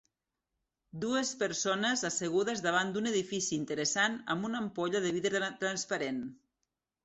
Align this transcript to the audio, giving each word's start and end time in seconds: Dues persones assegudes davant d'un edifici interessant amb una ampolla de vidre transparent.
Dues 1.03 1.33
persones 1.41 2.05
assegudes 2.09 2.65
davant 2.69 2.95
d'un 2.97 3.11
edifici 3.11 3.61
interessant 3.61 4.19
amb 4.37 4.51
una 4.53 4.65
ampolla 4.65 5.07
de 5.07 5.15
vidre 5.21 5.47
transparent. 5.65 6.23